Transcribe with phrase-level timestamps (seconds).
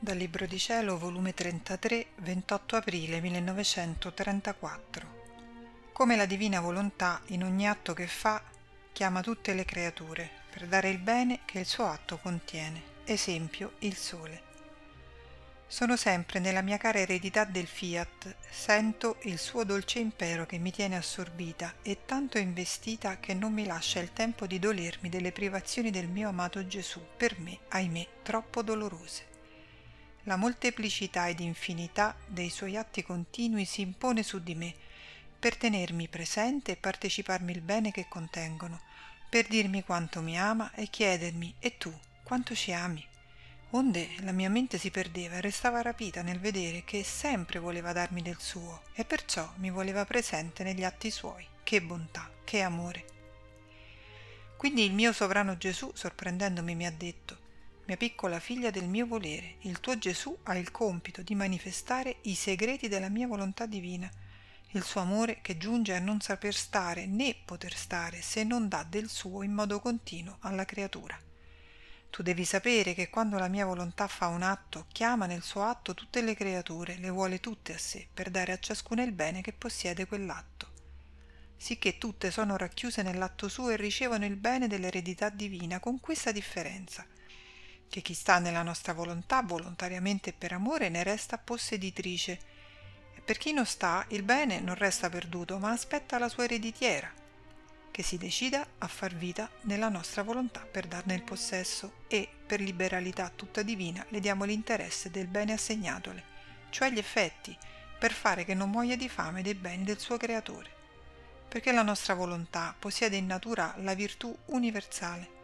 [0.00, 5.16] Dal Libro di Cielo, volume 33, 28 aprile 1934.
[5.90, 8.40] Come la divina volontà, in ogni atto che fa,
[8.92, 12.80] chiama tutte le creature per dare il bene che il suo atto contiene.
[13.06, 14.42] Esempio, il sole.
[15.66, 20.70] Sono sempre nella mia cara eredità del fiat, sento il suo dolce impero che mi
[20.70, 25.90] tiene assorbita e tanto investita che non mi lascia il tempo di dolermi delle privazioni
[25.90, 29.27] del mio amato Gesù, per me, ahimè, troppo dolorose.
[30.24, 34.74] La molteplicità ed infinità dei suoi atti continui si impone su di me,
[35.38, 38.80] per tenermi presente e parteciparmi il bene che contengono,
[39.28, 43.06] per dirmi quanto mi ama e chiedermi e tu quanto ci ami.
[43.70, 48.22] Onde la mia mente si perdeva e restava rapita nel vedere che sempre voleva darmi
[48.22, 51.46] del suo e perciò mi voleva presente negli atti suoi.
[51.62, 53.04] Che bontà, che amore.
[54.56, 57.46] Quindi il mio sovrano Gesù, sorprendendomi, mi ha detto
[57.88, 62.34] mia piccola figlia del mio volere, il tuo Gesù ha il compito di manifestare i
[62.34, 64.10] segreti della mia volontà divina,
[64.72, 68.84] il suo amore che giunge a non saper stare né poter stare se non dà
[68.86, 71.18] del suo in modo continuo alla creatura.
[72.10, 75.94] Tu devi sapere che quando la mia volontà fa un atto, chiama nel suo atto
[75.94, 79.54] tutte le creature, le vuole tutte a sé, per dare a ciascuna il bene che
[79.54, 80.72] possiede quell'atto.
[81.56, 87.06] Sicché tutte sono racchiuse nell'atto suo e ricevono il bene dell'eredità divina, con questa differenza–
[87.88, 92.38] che chi sta nella nostra volontà, volontariamente per amore, ne resta posseditrice.
[93.14, 97.10] E per chi non sta, il bene non resta perduto, ma aspetta la sua ereditiera,
[97.90, 102.60] che si decida a far vita nella nostra volontà per darne il possesso e, per
[102.60, 106.24] liberalità tutta divina, le diamo l'interesse del bene assegnatole,
[106.70, 107.56] cioè gli effetti,
[107.98, 110.76] per fare che non muoia di fame dei beni del suo creatore.
[111.48, 115.36] Perché la nostra volontà possiede in natura la virtù universale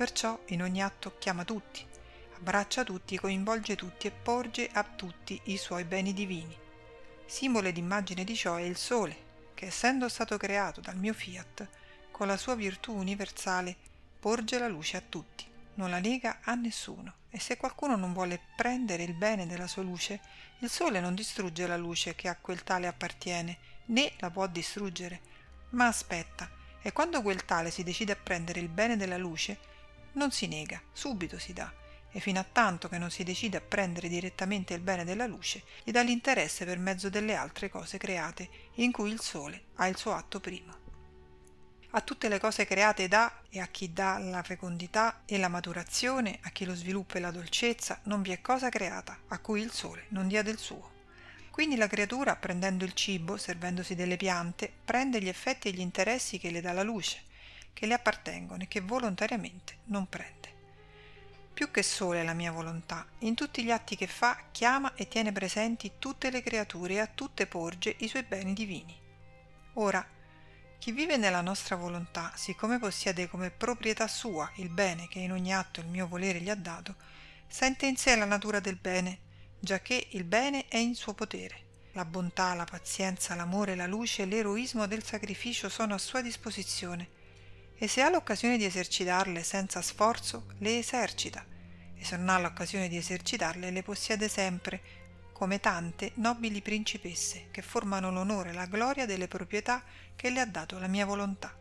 [0.00, 1.84] perciò in ogni atto chiama tutti,
[2.36, 6.56] abbraccia tutti, coinvolge tutti e porge a tutti i suoi beni divini.
[7.26, 9.14] Simbolo ed immagine di ciò è il Sole,
[9.52, 11.68] che essendo stato creato dal mio fiat,
[12.10, 13.76] con la sua virtù universale
[14.18, 15.44] porge la luce a tutti,
[15.74, 17.16] non la nega a nessuno.
[17.28, 20.18] E se qualcuno non vuole prendere il bene della sua luce,
[20.60, 23.58] il Sole non distrugge la luce che a quel tale appartiene,
[23.88, 25.20] né la può distruggere,
[25.72, 26.48] ma aspetta.
[26.80, 29.68] E quando quel tale si decide a prendere il bene della luce,
[30.12, 31.72] non si nega, subito si dà,
[32.12, 35.62] e fino a tanto che non si decide a prendere direttamente il bene della luce,
[35.84, 39.96] gli dà l'interesse per mezzo delle altre cose create, in cui il sole ha il
[39.96, 40.78] suo atto primo.
[41.92, 46.38] A tutte le cose create dà, e a chi dà la fecondità e la maturazione,
[46.42, 49.72] a chi lo sviluppo e la dolcezza, non vi è cosa creata a cui il
[49.72, 50.98] sole non dia del suo.
[51.50, 56.38] Quindi la creatura, prendendo il cibo, servendosi delle piante, prende gli effetti e gli interessi
[56.38, 57.22] che le dà la luce,
[57.72, 60.40] che le appartengono e che volontariamente non prende.
[61.52, 65.30] Più che sole la mia volontà, in tutti gli atti che fa chiama e tiene
[65.30, 68.98] presenti tutte le creature e a tutte porge i suoi beni divini.
[69.74, 70.06] Ora,
[70.78, 75.52] chi vive nella nostra volontà, siccome possiede come proprietà sua il bene che in ogni
[75.52, 76.94] atto il mio volere gli ha dato,
[77.46, 79.18] sente in sé la natura del bene,
[79.58, 81.68] giacché il bene è in suo potere.
[81.92, 87.18] La bontà, la pazienza, l'amore, la luce e l'eroismo del sacrificio sono a sua disposizione
[87.82, 91.42] e se ha l'occasione di esercitarle senza sforzo, le esercita,
[91.94, 94.82] e se non ha l'occasione di esercitarle, le possiede sempre,
[95.32, 99.82] come tante nobili principesse che formano l'onore e la gloria delle proprietà
[100.14, 101.58] che le ha dato la mia volontà.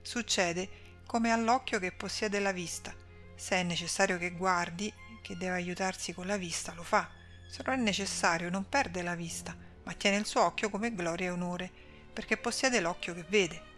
[0.00, 2.94] Succede come all'occhio che possiede la vista.
[3.36, 4.90] Se è necessario che guardi,
[5.20, 7.10] che deve aiutarsi con la vista, lo fa.
[7.46, 11.26] Se non è necessario, non perde la vista, ma tiene il suo occhio come gloria
[11.26, 11.70] e onore,
[12.10, 13.71] perché possiede l'occhio che vede.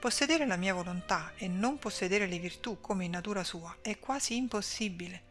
[0.00, 4.34] Possedere la mia volontà e non possedere le virtù come in natura sua è quasi
[4.34, 5.22] impossibile.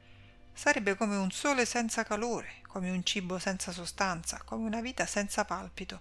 [0.54, 5.44] Sarebbe come un sole senza calore, come un cibo senza sostanza, come una vita senza
[5.44, 6.00] palpito.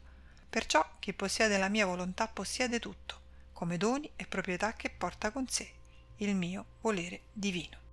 [0.51, 3.23] Perciò chi possiede la mia volontà possiede tutto,
[3.55, 5.73] come doni e proprietà che porta con sé
[6.17, 7.88] il mio volere divino.